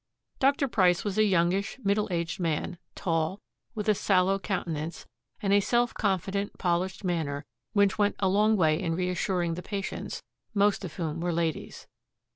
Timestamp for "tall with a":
2.95-3.93